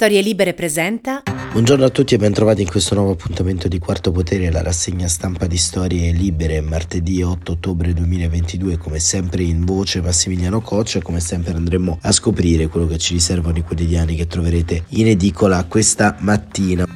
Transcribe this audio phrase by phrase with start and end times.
[0.00, 1.24] Storie Libere presenta.
[1.50, 5.48] Buongiorno a tutti e bentrovati in questo nuovo appuntamento di Quarto Potere, la rassegna stampa
[5.48, 11.54] di Storie Libere, martedì 8 ottobre 2022, come sempre in voce Massimiliano Coccia, come sempre
[11.54, 16.86] andremo a scoprire quello che ci riservano i quotidiani che troverete in edicola questa mattina.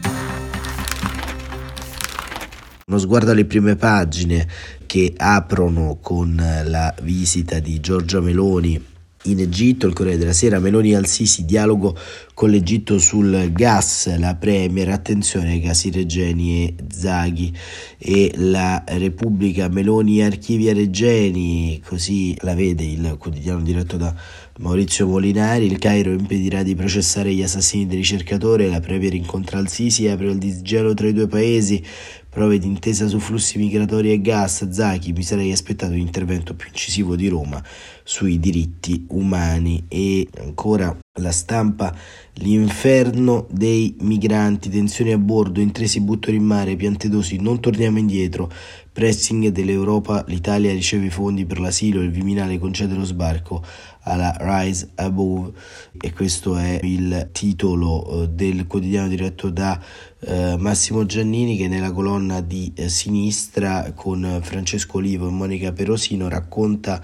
[2.86, 4.46] Uno sguardo alle prime pagine
[4.86, 8.90] che aprono con la visita di Giorgia Meloni
[9.24, 11.96] in Egitto, il Corriere della Sera, Meloni Al-Sisi, dialogo
[12.34, 17.54] con l'Egitto sul gas, la Premier, attenzione ai casi Regeni e Zaghi
[17.98, 24.14] e la Repubblica Meloni archivia Regeni, così la vede il quotidiano diretto da
[24.58, 30.06] Maurizio Molinari, il Cairo impedirà di processare gli assassini del ricercatore, la Premier incontra Al-Sisi
[30.06, 31.82] e apre il disgelo tra i due paesi,
[32.28, 36.68] prove di intesa su flussi migratori e gas, Zaki, mi sarei aspettato un intervento più
[36.68, 37.62] incisivo di Roma
[38.02, 39.84] sui diritti umani.
[39.88, 41.94] E ancora la stampa,
[42.36, 48.50] l'inferno dei migranti, tensioni a bordo, intresi buttano in mare, piantedosi, non torniamo indietro,
[48.90, 53.62] pressing dell'Europa, l'Italia riceve i fondi per l'asilo, il Viminale concede lo sbarco
[54.04, 55.52] alla Rise Above.
[56.00, 59.78] E questo è il titolo eh, del quotidiano diretto da
[60.20, 66.28] eh, Massimo Giannini che nella colonna di eh, sinistra con Francesco Olivo e Monica Perosino
[66.30, 67.02] racconta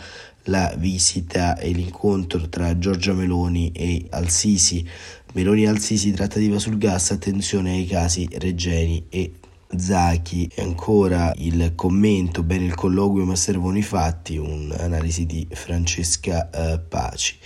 [0.49, 4.87] la visita e l'incontro tra Giorgia Meloni e Al-Sisi.
[5.35, 9.33] Meloni e Al-Sisi trattativa sul gas, attenzione ai casi Regeni e
[9.77, 16.49] Zachi e ancora il commento, bene il colloquio ma servono i fatti, un'analisi di Francesca
[16.51, 17.37] eh, Paci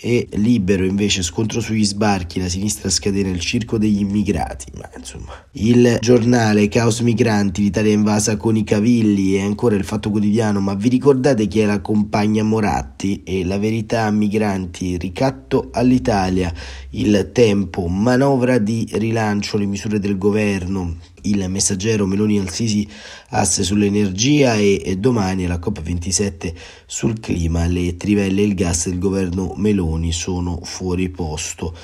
[0.00, 5.32] e libero invece scontro sugli sbarchi, la sinistra scatena il circo degli immigrati, ma insomma.
[5.52, 10.74] Il giornale Caos Migranti, l'Italia invasa con i cavilli e ancora il Fatto Quotidiano, ma
[10.74, 16.52] vi ricordate chi è la compagna Moratti e la verità migranti, ricatto all'Italia,
[16.90, 20.96] il tempo, manovra di rilancio, le misure del governo,
[21.30, 22.86] il messaggero Meloni Al-Sisi
[23.30, 26.52] asse sull'energia e, e domani alla COP27
[26.86, 31.74] sul clima le trivelle e il gas del governo Meloni sono fuori posto.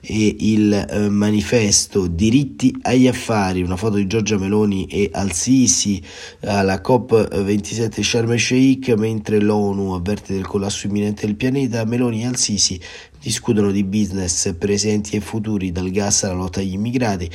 [0.00, 6.02] E il eh, manifesto diritti agli affari una foto di Giorgia Meloni e Al-Sisi
[6.40, 12.26] alla COP27 Sharm el Sheikh mentre l'ONU avverte del collasso imminente del pianeta Meloni e
[12.26, 12.80] Al-Sisi
[13.20, 17.30] discutono di business presenti e futuri dal gas alla lotta agli immigrati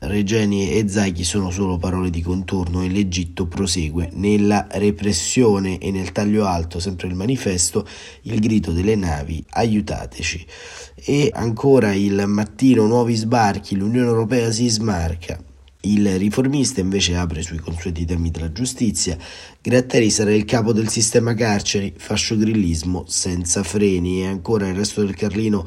[0.00, 6.12] Regeni e Zaghi sono solo parole di contorno e l'Egitto prosegue nella repressione e nel
[6.12, 7.86] taglio alto, sempre il manifesto,
[8.22, 10.46] il grido delle navi aiutateci.
[10.94, 15.38] E ancora il mattino nuovi sbarchi, l'Unione Europea si smarca.
[15.86, 19.16] Il riformista invece apre sui consueti temi della giustizia.
[19.60, 24.22] Gratteri sarà il capo del sistema carceri, fasciogrillismo senza freni.
[24.22, 25.64] E ancora il resto del Carlino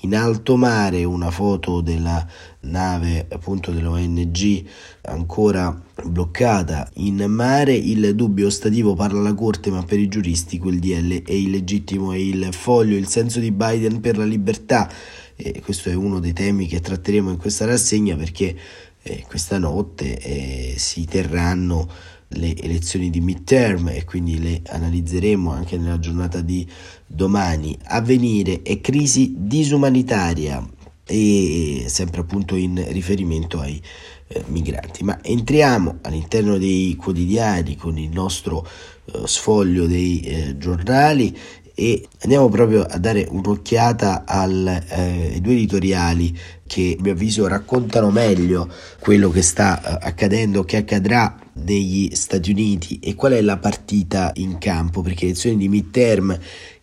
[0.00, 2.26] in alto mare una foto della
[2.60, 4.64] nave appunto dell'ONG
[5.02, 7.72] ancora bloccata in mare.
[7.72, 12.12] Il dubbio ostativo parla la corte ma per i giuristi quel DL è illegittimo.
[12.12, 14.90] E il foglio il senso di Biden per la libertà.
[15.36, 18.54] E questo è uno dei temi che tratteremo in questa rassegna perché
[19.02, 21.88] eh, questa notte eh, si terranno
[22.34, 26.68] le elezioni di midterm e quindi le analizzeremo anche nella giornata di
[27.06, 27.76] domani.
[27.84, 30.64] Avvenire e crisi disumanitaria
[31.04, 33.82] e sempre appunto in riferimento ai
[34.28, 35.02] eh, migranti.
[35.02, 38.64] Ma entriamo all'interno dei quotidiani con il nostro
[39.06, 41.36] eh, sfoglio dei eh, giornali
[41.80, 48.10] e andiamo proprio a dare un'occhiata ai eh, due editoriali che a mio avviso raccontano
[48.10, 53.56] meglio quello che sta eh, accadendo, che accadrà negli Stati Uniti e qual è la
[53.56, 56.38] partita in campo, perché le elezioni di midterm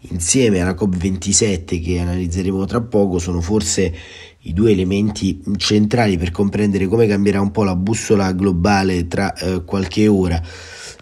[0.09, 3.93] insieme alla COP27 che analizzeremo tra poco sono forse
[4.41, 9.63] i due elementi centrali per comprendere come cambierà un po' la bussola globale tra eh,
[9.63, 10.41] qualche ora.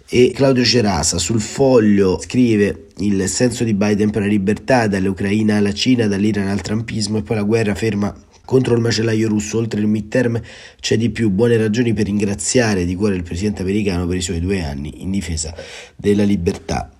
[0.06, 5.74] E Claudio Cerasa sul foglio scrive il senso di Biden per la libertà dall'Ucraina alla
[5.74, 8.14] Cina, dall'Iran al Trumpismo e poi la guerra ferma
[8.46, 10.40] contro il macellaio russo, oltre il midterm,
[10.80, 14.40] c'è di più buone ragioni per ringraziare di cuore il presidente americano per i suoi
[14.40, 15.54] due anni in difesa
[15.94, 16.90] della libertà.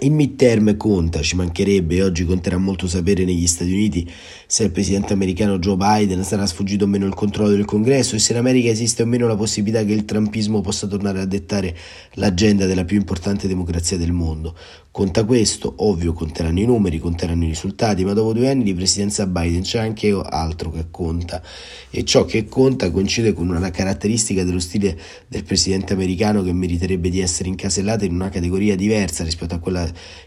[0.00, 4.10] Il midterm conta, ci mancherebbe, oggi conterà molto sapere negli Stati Uniti
[4.44, 8.18] se il presidente americano Joe Biden sarà sfuggito o meno il controllo del congresso e
[8.18, 11.76] se in America esiste o meno la possibilità che il trumpismo possa tornare a dettare
[12.14, 14.56] l'agenda della più importante democrazia del mondo.
[14.94, 19.26] Conta questo, ovvio conteranno i numeri, conteranno i risultati, ma dopo due anni di presidenza
[19.26, 21.42] Biden c'è anche altro che conta
[21.90, 24.96] e ciò che conta coincide con una caratteristica dello stile
[25.26, 29.84] del presidente americano che meriterebbe di essere incasellata in una categoria diversa rispetto a quella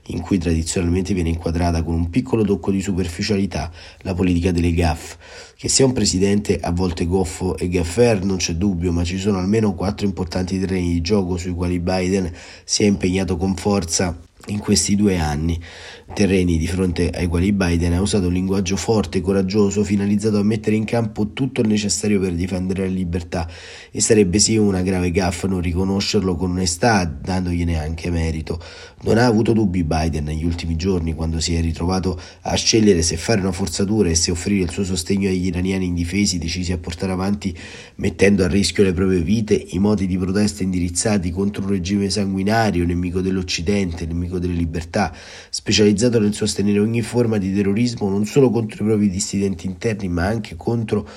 [0.07, 5.15] in cui tradizionalmente viene inquadrata con un piccolo tocco di superficialità la politica delle gaff.
[5.55, 9.37] Che sia un presidente a volte goffo e gaffer non c'è dubbio, ma ci sono
[9.37, 12.29] almeno quattro importanti terreni di gioco sui quali Biden
[12.65, 15.59] si è impegnato con forza in questi due anni,
[16.13, 20.43] terreni di fronte ai quali Biden ha usato un linguaggio forte e coraggioso finalizzato a
[20.43, 23.47] mettere in campo tutto il necessario per difendere la libertà
[23.91, 28.59] e sarebbe sì una grave gaffa non riconoscerlo con onestà dandogliene anche merito.
[29.03, 33.17] Non ha avuto dubbi Biden negli ultimi giorni quando si è ritrovato a scegliere se
[33.17, 37.11] fare una forzatura e se offrire il suo sostegno agli iraniani indifesi decisi a portare
[37.11, 37.55] avanti
[37.95, 42.85] mettendo a rischio le proprie vite i modi di protesta indirizzati contro un regime sanguinario,
[42.85, 45.11] nemico dell'Occidente, nemico nemico delle libertà,
[45.49, 50.25] specializzato nel sostenere ogni forma di terrorismo non solo contro i propri dissidenti interni, ma
[50.25, 51.07] anche contro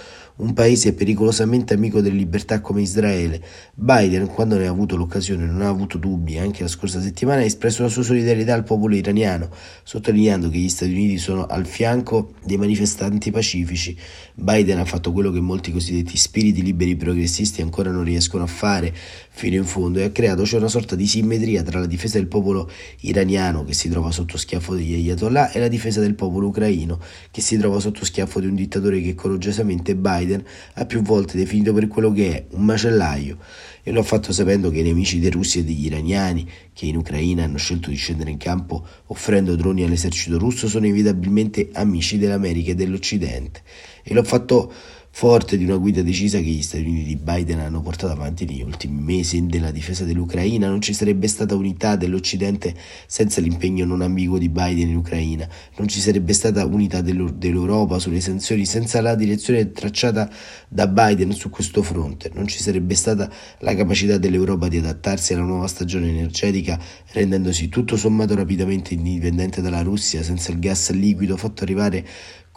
[0.41, 3.43] un paese pericolosamente amico delle libertà come Israele.
[3.75, 7.45] Biden, quando ne ha avuto l'occasione, non ha avuto dubbi, anche la scorsa settimana ha
[7.45, 9.51] espresso la sua solidarietà al popolo iraniano,
[9.83, 13.97] sottolineando che gli Stati Uniti sono al fianco dei manifestanti pacifici.
[14.35, 18.95] Biden ha fatto quello che molti cosiddetti spiriti liberi progressisti ancora non riescono a fare
[19.29, 22.27] fino in fondo e ha creato cioè una sorta di simmetria tra la difesa del
[22.27, 22.71] popolo
[23.01, 26.99] iraniano che si trova sotto schiaffo degli ayatollah e la difesa del popolo ucraino
[27.31, 30.45] che si trova sotto schiaffo di un dittatore che coraggiosamente Biden Biden
[30.75, 33.39] ha più volte definito per quello che è, un macellaio,
[33.83, 36.97] e lo ha fatto sapendo che i nemici dei russi e degli iraniani, che in
[36.97, 42.71] Ucraina hanno scelto di scendere in campo offrendo droni all'esercito russo, sono inevitabilmente amici dell'America
[42.71, 43.63] e dell'Occidente.
[44.03, 44.73] E l'ho fatto
[45.13, 48.63] forte di una guida decisa che gli Stati Uniti di Biden hanno portato avanti negli
[48.63, 52.75] ultimi mesi nella difesa dell'Ucraina, non ci sarebbe stata unità dell'Occidente
[53.07, 55.47] senza l'impegno non ambiguo di Biden in Ucraina,
[55.77, 60.31] non ci sarebbe stata unità dell'Europa sulle sanzioni senza la direzione tracciata
[60.69, 65.43] da Biden su questo fronte, non ci sarebbe stata la capacità dell'Europa di adattarsi alla
[65.43, 66.81] nuova stagione energetica
[67.13, 72.07] rendendosi tutto sommato rapidamente indipendente dalla Russia senza il gas liquido fatto arrivare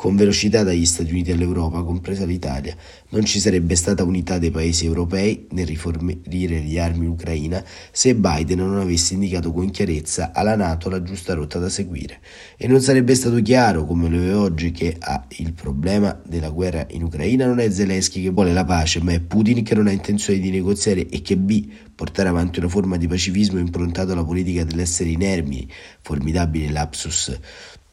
[0.04, 2.76] con velocità dagli Stati Uniti all'Europa, compresa l'Italia.
[3.12, 8.14] Non ci sarebbe stata unità dei paesi europei nel rifornire gli armi in Ucraina se
[8.14, 12.20] Biden non avesse indicato con chiarezza alla Nato la giusta rotta da seguire.
[12.58, 15.26] E non sarebbe stato chiaro, come lo è oggi, che A.
[15.38, 19.22] il problema della guerra in Ucraina non è Zelensky che vuole la pace, ma è
[19.22, 21.66] Putin che non ha intenzione di negoziare e che B.
[21.96, 25.66] portare avanti una forma di pacifismo improntato alla politica dell'essere inermi,
[26.02, 27.40] formidabile lapsus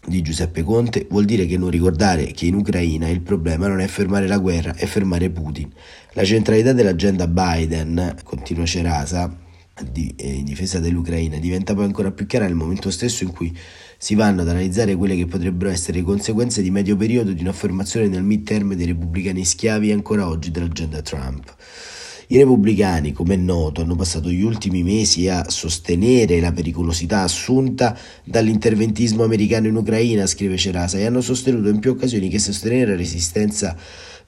[0.07, 3.87] di Giuseppe Conte vuol dire che non ricordare che in Ucraina il problema non è
[3.87, 5.71] fermare la guerra, è fermare Putin.
[6.13, 9.49] La centralità dell'agenda Biden, continua Cerasa,
[9.83, 13.57] di, eh, in difesa dell'Ucraina, diventa poi ancora più chiara nel momento stesso in cui
[13.97, 18.09] si vanno ad analizzare quelle che potrebbero essere le conseguenze di medio periodo di un'affermazione
[18.09, 21.55] nel midterm dei repubblicani schiavi ancora oggi dell'agenda Trump.
[22.33, 27.99] I repubblicani, come è noto, hanno passato gli ultimi mesi a sostenere la pericolosità assunta
[28.23, 32.97] dall'interventismo americano in Ucraina, scrive Cerasa, e hanno sostenuto in più occasioni che sostenere la
[32.97, 33.77] resistenza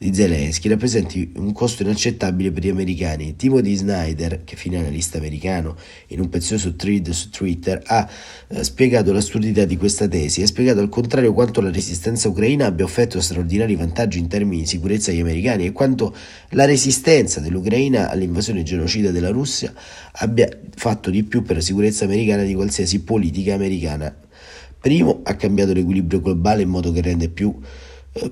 [0.03, 3.37] di Zelensky rappresenti un costo inaccettabile per gli americani.
[3.37, 5.77] Timothy Snyder, che fine analista americano,
[6.09, 8.09] in un prezioso thread su Twitter ha
[8.49, 12.67] eh, spiegato l'assurdità di questa tesi e ha spiegato al contrario quanto la resistenza ucraina
[12.67, 16.13] abbia offerto straordinari vantaggi in termini di sicurezza agli americani e quanto
[16.51, 19.73] la resistenza dell'Ucraina all'invasione genocida della Russia
[20.15, 24.13] abbia fatto di più per la sicurezza americana di qualsiasi politica americana.
[24.81, 27.57] Primo, ha cambiato l'equilibrio globale in modo che rende più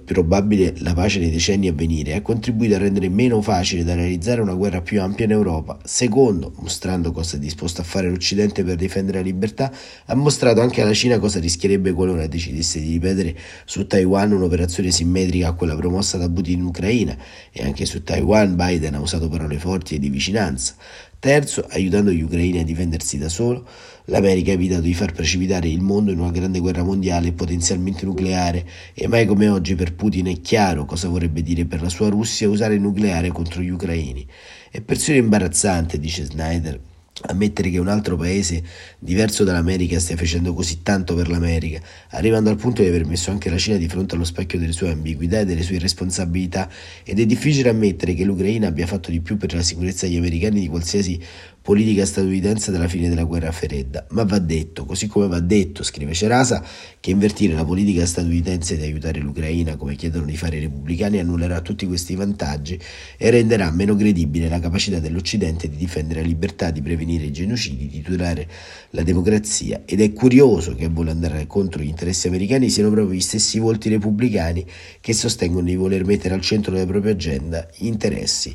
[0.04, 4.42] probabile la pace nei decenni a venire, ha contribuito a rendere meno facile da realizzare
[4.42, 5.78] una guerra più ampia in Europa.
[5.84, 9.72] Secondo, mostrando cosa è disposto a fare l'Occidente per difendere la libertà,
[10.06, 15.48] ha mostrato anche alla Cina cosa rischierebbe qualora decidesse di ripetere su Taiwan un'operazione simmetrica
[15.48, 17.16] a quella promossa da Putin in Ucraina
[17.50, 20.74] e anche su Taiwan Biden ha usato parole forti e di vicinanza.
[21.20, 23.66] Terzo, aiutando gli ucraini a difendersi da solo,
[24.10, 28.66] l'America ha evitato di far precipitare il mondo in una grande guerra mondiale potenzialmente nucleare
[28.92, 32.48] e mai come oggi per Putin è chiaro cosa vorrebbe dire per la sua Russia
[32.48, 34.26] usare il nucleare contro gli ucraini.
[34.70, 36.80] È persino imbarazzante, dice Snyder,
[37.22, 38.62] Ammettere che un altro paese
[38.98, 41.78] diverso dall'America stia facendo così tanto per l'America,
[42.10, 44.90] arrivando al punto di aver messo anche la Cina di fronte allo specchio delle sue
[44.90, 46.70] ambiguità e delle sue responsabilità,
[47.04, 50.60] ed è difficile ammettere che l'Ucraina abbia fatto di più per la sicurezza degli americani
[50.60, 51.20] di qualsiasi
[51.62, 56.14] politica statunitense dalla fine della guerra fredda, ma va detto, così come va detto, scrive
[56.14, 56.64] Cerasa,
[56.98, 61.60] che invertire la politica statunitense di aiutare l'Ucraina come chiedono di fare i repubblicani annullerà
[61.60, 62.78] tutti questi vantaggi
[63.16, 67.88] e renderà meno credibile la capacità dell'Occidente di difendere la libertà, di prevenire i genocidi,
[67.88, 68.48] di tutelare
[68.90, 73.14] la democrazia ed è curioso che a voler andare contro gli interessi americani siano proprio
[73.14, 74.64] gli stessi volti repubblicani
[75.00, 78.54] che sostengono di voler mettere al centro della propria agenda gli interessi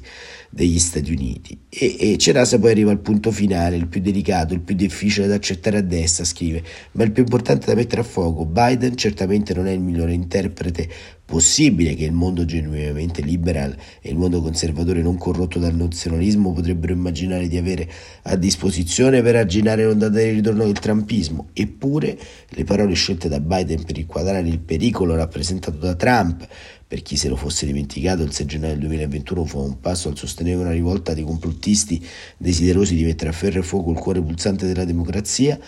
[0.50, 1.66] degli Stati Uniti.
[1.70, 5.36] E, e Cerasa poi arriva il punto finale, il più delicato, il più difficile da
[5.36, 8.46] accettare a destra, scrive, ma il più importante da mettere a fuoco.
[8.46, 10.90] Biden certamente non è il migliore interprete
[11.26, 16.94] possibile che il mondo genuinamente liberal e il mondo conservatore non corrotto dal nazionalismo potrebbero
[16.94, 17.90] immaginare di avere
[18.24, 21.48] a disposizione per arginare l'ondata di ritorno del trumpismo.
[21.54, 22.18] Eppure
[22.50, 26.48] le parole scelte da Biden per inquadrare il pericolo rappresentato da Trump
[26.88, 30.16] per chi se lo fosse dimenticato, il 6 gennaio del 2021 fu un passo al
[30.16, 32.06] sostenere una rivolta di complottisti
[32.38, 35.60] desiderosi di mettere a ferro e fuoco il cuore pulsante della democrazia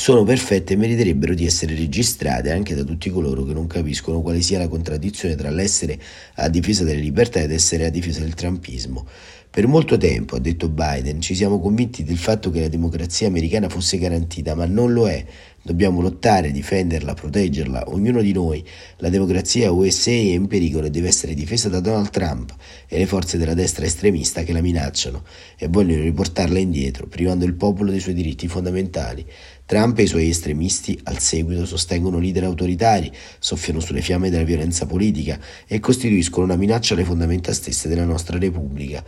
[0.00, 4.40] sono perfette e meriterebbero di essere registrate anche da tutti coloro che non capiscono quale
[4.40, 6.00] sia la contraddizione tra l'essere
[6.36, 9.06] a difesa delle libertà ed essere a difesa del trumpismo.
[9.50, 13.68] Per molto tempo, ha detto Biden, ci siamo convinti del fatto che la democrazia americana
[13.68, 15.22] fosse garantita, ma non lo è.
[15.60, 18.64] Dobbiamo lottare, difenderla, proteggerla, ognuno di noi.
[18.98, 22.54] La democrazia USA è in pericolo e deve essere difesa da Donald Trump
[22.86, 25.24] e le forze della destra estremista che la minacciano
[25.58, 29.26] e vogliono riportarla indietro, privando il popolo dei suoi diritti fondamentali.
[29.70, 33.08] Trump e i suoi estremisti al seguito sostengono leader autoritari,
[33.38, 38.36] soffiano sulle fiamme della violenza politica e costituiscono una minaccia alle fondamenta stesse della nostra
[38.36, 39.00] Repubblica.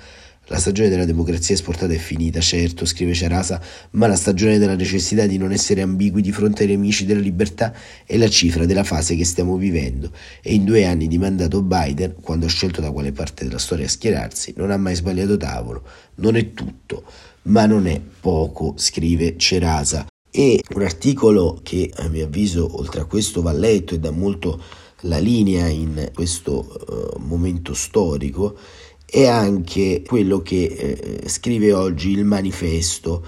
[0.46, 3.60] La stagione della democrazia esportata è finita, certo, scrive Cerasa,
[3.92, 7.74] ma la stagione della necessità di non essere ambigui di fronte ai nemici della libertà
[8.06, 12.14] è la cifra della fase che stiamo vivendo e in due anni di mandato Biden,
[12.20, 15.82] quando ha scelto da quale parte della storia schierarsi, non ha mai sbagliato tavolo.
[16.16, 17.02] Non è tutto,
[17.46, 20.06] ma non è poco, scrive Cerasa.
[20.34, 24.58] E un articolo che a mio avviso, oltre a questo, va letto e dà molto
[25.00, 28.56] la linea in questo uh, momento storico
[29.04, 33.22] è anche quello che eh, scrive oggi il manifesto.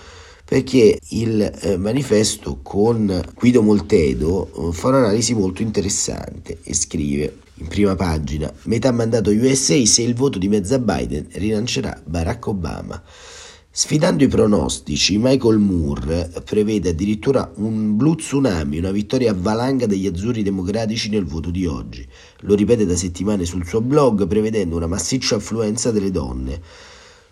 [0.47, 7.67] Perché il eh, manifesto con Guido Moltedo eh, fa un'analisi molto interessante e scrive in
[7.69, 13.03] prima pagina metà mandato USA se il voto di mezza Biden rilancerà Barack Obama
[13.77, 20.07] Sfidando i pronostici, Michael Moore prevede addirittura un blu tsunami, una vittoria a valanga degli
[20.07, 22.07] azzurri democratici nel voto di oggi.
[22.43, 26.61] Lo ripete da settimane sul suo blog, prevedendo una massiccia affluenza delle donne.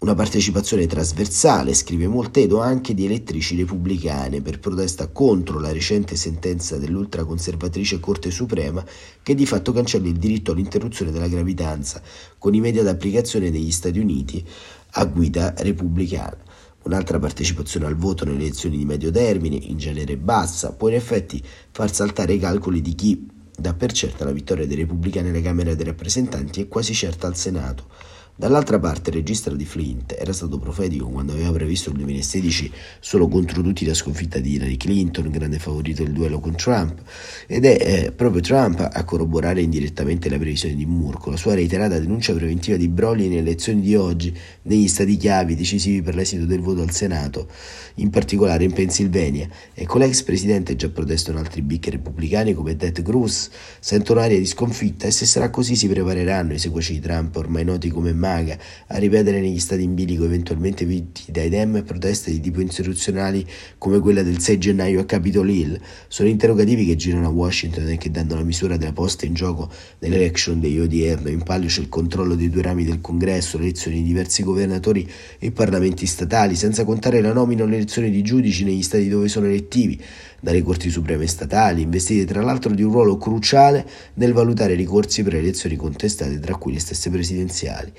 [0.03, 6.77] Una partecipazione trasversale, scrive Moltedo, anche di elettrici repubblicane per protesta contro la recente sentenza
[6.77, 8.85] dell'ultraconservatrice Corte Suprema
[9.23, 12.03] che di fatto cancella il diritto all'interruzione della gravidanza
[12.37, 14.45] con immediata applicazione negli Stati Uniti
[14.93, 16.37] a guida repubblicana.
[16.85, 21.43] Un'altra partecipazione al voto nelle elezioni di medio termine, in genere bassa, può in effetti
[21.71, 25.75] far saltare i calcoli di chi dà per certa la vittoria dei repubblicani alla Camera
[25.75, 27.87] dei rappresentanti e quasi certa al Senato.
[28.35, 33.29] Dall'altra parte il registro di Flint era stato profetico quando aveva previsto il 2016 solo
[33.29, 37.03] contro tutti la sconfitta di Hillary Clinton, grande favorito del duello con Trump,
[37.47, 41.55] ed è eh, proprio Trump a corroborare indirettamente la previsione di Moore con la sua
[41.55, 46.47] reiterata denuncia preventiva di brogli nelle elezioni di oggi negli stati chiavi decisivi per l'esito
[46.47, 47.49] del voto al Senato,
[47.97, 53.03] in particolare in Pennsylvania, e con l'ex presidente già protestano altri big repubblicani come Ted
[53.03, 57.37] Cruz, sentono aria di sconfitta e se sarà così si prepareranno i seguaci di Trump
[57.37, 62.31] ormai noti come maga a ripetere negli stati in bilico eventualmente vinti dai Dem proteste
[62.31, 63.45] di tipo insurrezionali
[63.79, 65.81] come quella del 6 gennaio a Capitol Hill.
[66.07, 69.69] Sono interrogativi che girano a Washington e che danno la misura della posta in gioco
[69.99, 71.29] nell'election degli odierno.
[71.31, 75.09] In palio c'è il controllo dei due rami del congresso, le elezioni di diversi governatori
[75.39, 79.47] e parlamenti statali, senza contare la nomina o l'elezione di giudici negli stati dove sono
[79.47, 80.01] elettivi
[80.43, 85.37] dalle corti supreme statali, investite tra l'altro di un ruolo cruciale nel valutare ricorsi per
[85.37, 87.93] elezioni contestate, tra cui le stesse presidenziali.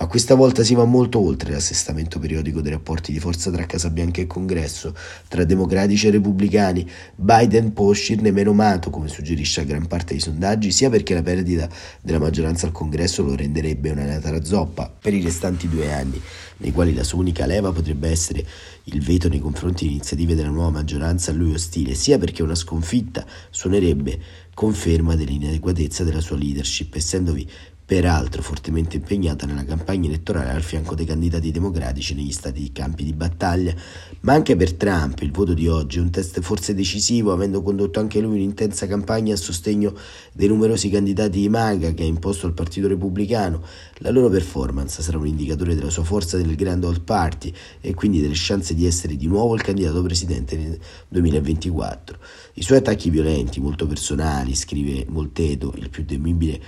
[0.00, 3.90] Ma questa volta si va molto oltre l'assestamento periodico dei rapporti di forza tra Casa
[3.90, 4.94] Bianca e Congresso,
[5.28, 6.90] tra democratici e repubblicani.
[7.14, 11.20] Biden può uscirne meno mato, come suggerisce a gran parte dei sondaggi, sia perché la
[11.20, 11.68] perdita
[12.00, 16.18] della maggioranza al Congresso lo renderebbe una nata zoppa per i restanti due anni,
[16.56, 18.42] nei quali la sua unica leva potrebbe essere
[18.84, 22.54] il veto nei confronti di iniziative della nuova maggioranza a lui ostile, sia perché una
[22.54, 24.18] sconfitta suonerebbe
[24.54, 27.46] conferma dell'inadeguatezza della sua leadership, essendovi
[27.90, 33.12] peraltro fortemente impegnata nella campagna elettorale al fianco dei candidati democratici negli stati campi di
[33.12, 33.74] battaglia,
[34.20, 37.98] ma anche per Trump il voto di oggi è un test forse decisivo, avendo condotto
[37.98, 39.92] anche lui un'intensa campagna a sostegno
[40.32, 43.60] dei numerosi candidati di MAGA che ha imposto al Partito Repubblicano.
[43.94, 48.20] La loro performance sarà un indicatore della sua forza nel Grand Old Party e quindi
[48.20, 50.78] delle chance di essere di nuovo il candidato presidente nel
[51.08, 52.18] 2024.
[52.54, 56.60] I suoi attacchi violenti, molto personali, scrive Moltedo, il più temibile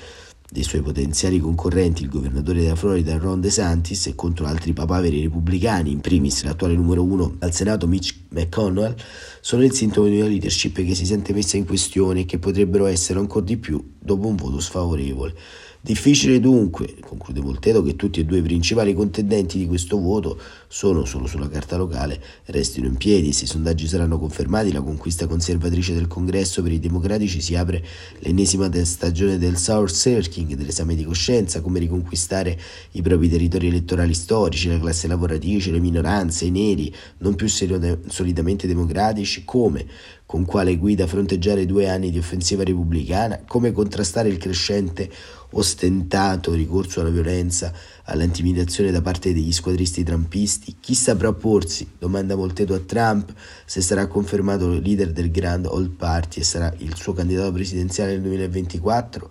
[0.52, 5.90] dei suoi potenziali concorrenti, il governatore della Florida Ron DeSantis e contro altri papaveri repubblicani,
[5.90, 8.94] in primis l'attuale numero uno al Senato Mitch McConnell,
[9.40, 12.84] sono il sintomo di una leadership che si sente messa in questione e che potrebbero
[12.84, 15.34] essere ancora di più dopo un voto sfavorevole.
[15.84, 21.04] Difficile dunque, conclude Voltedo, che tutti e due i principali contendenti di questo voto sono
[21.04, 23.32] solo sulla carta locale, restino in piedi.
[23.32, 27.84] Se i sondaggi saranno confermati, la conquista conservatrice del congresso per i democratici si apre
[28.20, 32.56] l'ennesima stagione del sour searching, dell'esame di coscienza, come riconquistare
[32.92, 38.68] i propri territori elettorali storici, la classe lavoratrice, le minoranze, i neri, non più solidamente
[38.68, 39.84] democratici, come,
[40.32, 45.10] con quale guida fronteggiare due anni di offensiva repubblicana, come contrastare il crescente
[45.50, 47.70] ostentato ricorso alla violenza,
[48.04, 50.76] all'intimidazione da parte degli squadristi trumpisti?
[50.80, 51.86] Chi saprà opporsi?
[51.98, 53.30] Domanda Molteto a Trump
[53.66, 58.22] se sarà confermato leader del Grand Old Party e sarà il suo candidato presidenziale nel
[58.22, 59.30] 2024.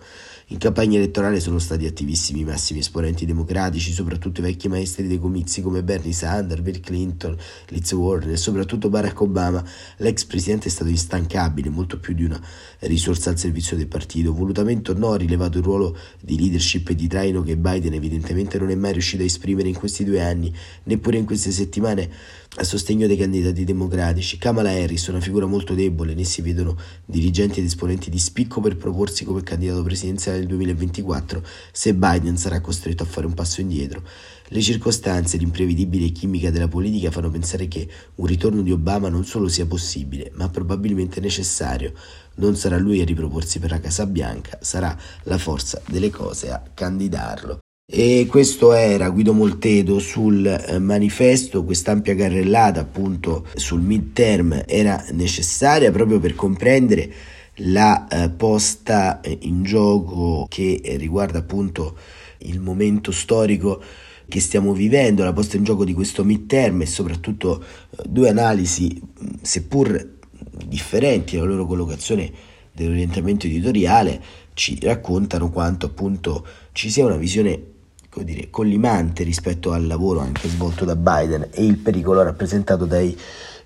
[0.52, 5.18] In campagna elettorale sono stati attivissimi i massimi esponenti democratici, soprattutto i vecchi maestri dei
[5.18, 7.38] comizi come Bernie Sanders, Bill Clinton,
[7.70, 9.64] Liz Warren e soprattutto Barack Obama.
[10.00, 12.40] L'ex presidente è stato instancabile, molto più di una
[12.80, 14.34] risorsa al servizio del partito.
[14.34, 18.60] Volutamente o no ha rilevato il ruolo di leadership e di traino che Biden evidentemente
[18.60, 20.54] non è mai riuscito a esprimere in questi due anni,
[20.84, 22.10] neppure in queste settimane
[22.58, 24.38] a sostegno dei candidati democratici.
[24.38, 28.76] Kamala Harris una figura molto debole, né si vedono dirigenti ed esponenti di spicco per
[28.76, 31.42] proporsi come candidato presidenziale nel 2024
[31.72, 34.04] se Biden sarà costretto a fare un passo indietro.
[34.50, 39.48] Le circostanze, l'imprevedibile chimica della politica fanno pensare che un ritorno di Obama non solo
[39.48, 41.94] sia possibile, ma probabilmente necessario.
[42.36, 46.62] Non sarà lui a riproporsi per la Casa Bianca, sarà la forza delle cose a
[46.74, 47.61] candidarlo.
[47.94, 55.92] E questo era Guido Moltedo sul eh, manifesto, quest'ampia carrellata appunto sul midterm era necessaria
[55.92, 57.12] proprio per comprendere
[57.56, 61.98] la eh, posta in gioco che riguarda appunto
[62.44, 63.84] il momento storico
[64.26, 69.02] che stiamo vivendo, la posta in gioco di questo midterm e soprattutto eh, due analisi
[69.42, 70.18] seppur
[70.66, 72.32] differenti nella loro collocazione
[72.72, 74.22] dell'orientamento editoriale
[74.54, 77.71] ci raccontano quanto appunto ci sia una visione
[78.20, 83.18] dire, collimante rispetto al lavoro anche svolto da Biden e il pericolo rappresentato dai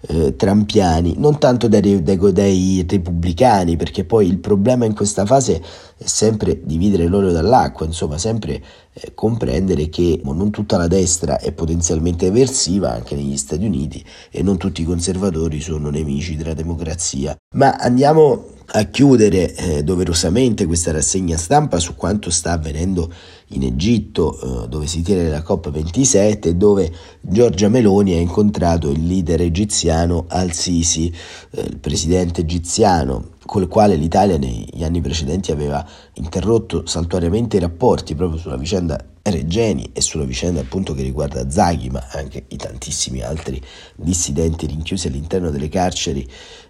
[0.08, 5.62] eh, trampiani, non tanto dai, dai, dai, repubblicani, perché poi il problema in questa fase
[5.98, 8.62] è sempre dividere l'olio dall'acqua, insomma, sempre
[8.94, 14.44] eh, comprendere che non tutta la destra è potenzialmente eversiva anche negli Stati Uniti e
[14.44, 17.36] non tutti i conservatori sono nemici della democrazia.
[17.56, 23.12] Ma andiamo a chiudere eh, doverosamente questa rassegna stampa su quanto sta avvenendo
[23.50, 29.06] in Egitto, eh, dove si tiene la COP27 e dove Giorgia Meloni ha incontrato il
[29.06, 31.14] leader egiziano Al-Sisi,
[31.52, 37.60] eh, il presidente egiziano, con il quale l'Italia negli anni precedenti aveva interrotto saltuariamente i
[37.60, 42.58] rapporti proprio sulla vicenda Regeni e sulla vicenda appunto che riguarda Zaghi, ma anche i
[42.58, 43.60] tantissimi altri
[43.96, 46.28] dissidenti rinchiusi all'interno delle carceri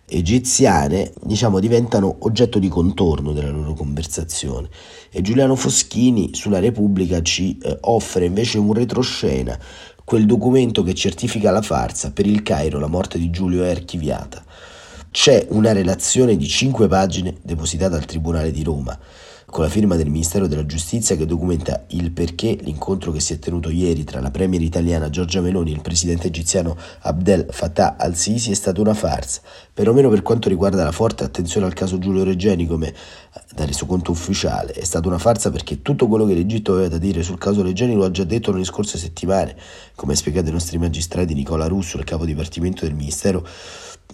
[0.07, 4.69] egiziane, diciamo, diventano oggetto di contorno della loro conversazione.
[5.11, 9.57] E Giuliano Foschini sulla Repubblica ci eh, offre invece un retroscena,
[10.03, 14.43] quel documento che certifica la farsa, per il Cairo la morte di Giulio è archiviata.
[15.09, 18.99] C'è una relazione di cinque pagine depositata al Tribunale di Roma
[19.45, 23.39] con la firma del Ministero della Giustizia che documenta il perché l'incontro che si è
[23.39, 28.51] tenuto ieri tra la premier italiana Giorgia Meloni e il presidente egiziano Abdel Fattah al-Sisi
[28.51, 29.41] è stata una farsa,
[29.73, 32.93] perlomeno per quanto riguarda la forte attenzione al caso Giulio Regeni come
[33.53, 34.73] da resoconto ufficiale.
[34.73, 37.93] È stata una farsa perché tutto quello che l'Egitto aveva da dire sul caso Regeni
[37.93, 39.55] lo ha già detto nelle scorse settimane,
[39.95, 43.47] come ha spiegato ai nostri magistrati Nicola Russo, il capo dipartimento del Ministero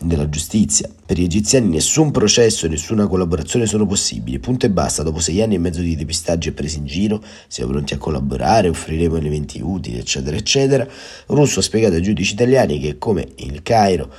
[0.02, 0.90] della giustizia.
[1.06, 4.40] Per gli egiziani nessun processo e nessuna collaborazione sono possibili.
[4.40, 7.72] Punto e basta, dopo sei anni e mezzo di depistaggio e presi in giro, siamo
[7.72, 10.88] pronti a collaborare, offriremo elementi utili, eccetera, eccetera.
[11.28, 14.12] Russo ha spiegato ai giudici italiani che, come il Cairo,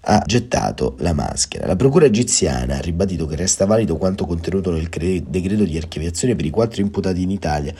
[0.00, 1.66] ha gettato la maschera.
[1.66, 6.46] La procura egiziana ha ribadito che resta valido quanto contenuto nel decreto di archiviazione per
[6.46, 7.74] i quattro imputati in Italia,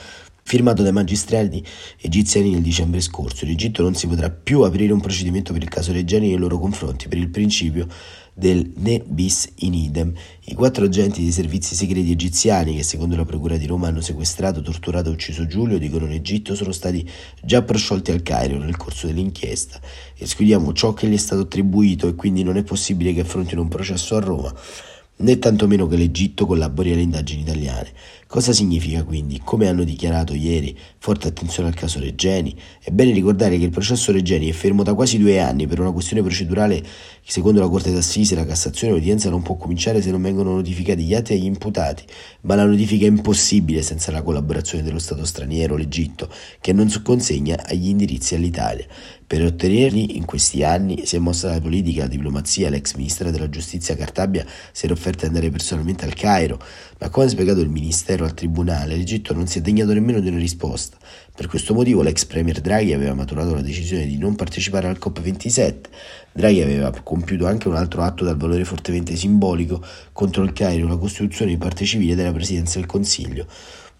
[0.49, 1.63] firmato dai magistrati
[2.01, 3.45] egiziani nel dicembre scorso.
[3.45, 6.57] In Egitto non si potrà più aprire un procedimento per il caso Reggiani nei loro
[6.57, 7.87] confronti per il principio
[8.33, 10.11] del ne bis in idem.
[10.45, 14.63] I quattro agenti dei servizi segreti egiziani che secondo la Procura di Roma hanno sequestrato,
[14.63, 17.07] torturato e ucciso Giulio, dicono in Egitto, sono stati
[17.43, 19.79] già prosciolti al Cairo nel corso dell'inchiesta.
[20.17, 23.67] Escludiamo ciò che gli è stato attribuito e quindi non è possibile che affrontino un
[23.67, 24.51] processo a Roma
[25.21, 27.91] né tantomeno che l'Egitto collabori alle indagini italiane.
[28.31, 29.41] Cosa significa quindi?
[29.43, 34.11] Come hanno dichiarato ieri, forte attenzione al caso Regeni, è bene ricordare che il processo
[34.11, 37.91] Regeni è fermo da quasi due anni per una questione procedurale che secondo la Corte
[37.91, 42.03] d'Assise la Cassazione l'udienza non può cominciare se non vengono notificati gli atti agli imputati,
[42.41, 46.29] ma la notifica è impossibile senza la collaborazione dello Stato straniero, l'Egitto,
[46.61, 48.85] che non consegna agli indirizzi all'Italia.
[49.25, 53.47] Per ottenerli in questi anni si è mossa la politica, la diplomazia, l'ex ministra della
[53.47, 56.59] giustizia Cartabia si era offerta di andare personalmente al Cairo,
[56.99, 60.27] ma come ha spiegato il Ministero al Tribunale, l'Egitto non si è degnato nemmeno di
[60.27, 60.97] una risposta.
[61.33, 65.75] Per questo motivo l'ex Premier Draghi aveva maturato la decisione di non partecipare al COP27.
[66.33, 69.81] Draghi aveva compiuto anche un altro atto dal valore fortemente simbolico
[70.11, 73.47] contro il Cairo, la costituzione di parte civile della Presidenza del Consiglio.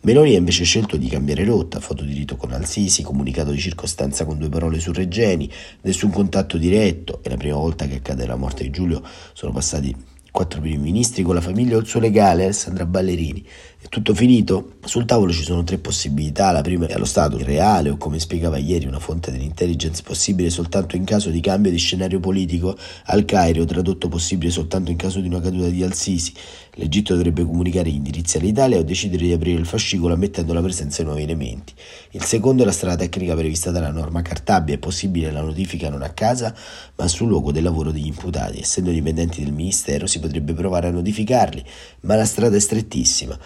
[0.01, 4.25] Meloni ha invece scelto di cambiare rotta, foto di rito con Al-Sisi, comunicato di circostanza
[4.25, 5.49] con due parole su Regeni,
[5.81, 9.01] nessun contatto diretto, è la prima volta che accade la morte di Giulio,
[9.33, 13.45] sono passati quattro primi ministri con la famiglia o il suo legale Alessandra Ballerini.
[13.81, 14.73] È tutto finito?
[14.83, 16.51] Sul tavolo ci sono tre possibilità.
[16.51, 20.95] La prima è allo stato reale o come spiegava ieri una fonte dell'intelligence possibile soltanto
[20.95, 25.27] in caso di cambio di scenario politico al Cairo, tradotto possibile soltanto in caso di
[25.27, 26.33] una caduta di Al-Sisi.
[26.73, 31.01] L'Egitto dovrebbe comunicare gli indirizzi all'Italia o decidere di aprire il fascicolo ammettendo la presenza
[31.01, 31.73] di nuovi elementi.
[32.11, 34.75] Il secondo è la strada tecnica prevista dalla norma Cartabia.
[34.75, 36.53] È possibile la notifica non a casa,
[36.95, 38.59] ma sul luogo del lavoro degli imputati.
[38.59, 41.63] Essendo dipendenti del Ministero si potrebbe provare a notificarli,
[42.01, 43.37] ma la strada è strettissima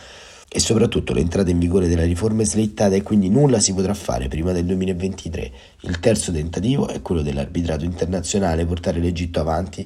[0.56, 4.28] e soprattutto l'entrata in vigore della riforma è slittata e quindi nulla si potrà fare
[4.28, 5.52] prima del 2023.
[5.82, 9.84] Il terzo tentativo è quello dell'arbitrato internazionale, portare l'Egitto avanti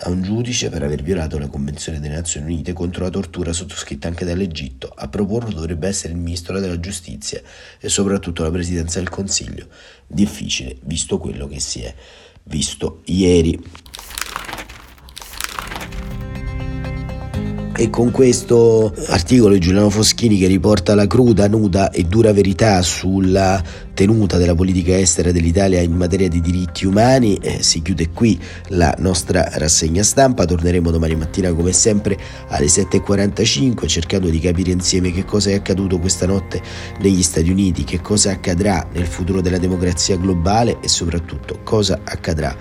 [0.00, 4.06] a un giudice per aver violato la Convenzione delle Nazioni Unite contro la tortura sottoscritta
[4.06, 4.92] anche dall'Egitto.
[4.94, 7.40] A proporlo dovrebbe essere il Ministro della Giustizia
[7.80, 9.68] e soprattutto la Presidenza del Consiglio.
[10.06, 11.94] Difficile, visto quello che si è
[12.44, 13.58] visto ieri.
[17.74, 22.82] E con questo articolo di Giuliano Foschini che riporta la cruda, nuda e dura verità
[22.82, 23.62] sulla
[23.94, 28.94] tenuta della politica estera dell'Italia in materia di diritti umani, eh, si chiude qui la
[28.98, 30.44] nostra rassegna stampa.
[30.44, 35.98] Torneremo domani mattina come sempre alle 7.45 cercando di capire insieme che cosa è accaduto
[35.98, 36.60] questa notte
[37.00, 42.54] negli Stati Uniti, che cosa accadrà nel futuro della democrazia globale e soprattutto cosa accadrà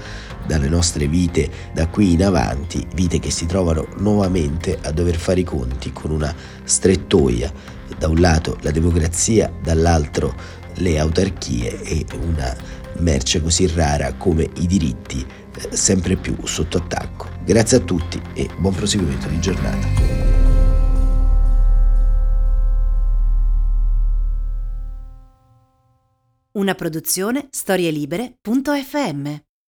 [0.45, 5.41] dalle nostre vite da qui in avanti, vite che si trovano nuovamente a dover fare
[5.41, 7.51] i conti con una strettoia,
[7.97, 10.33] da un lato la democrazia, dall'altro
[10.75, 12.55] le autarchie e una
[12.99, 15.25] merce così rara come i diritti
[15.57, 17.29] eh, sempre più sotto attacco.
[17.43, 20.29] Grazie a tutti e buon proseguimento di giornata.
[26.53, 29.50] Una produzione storielibere.fm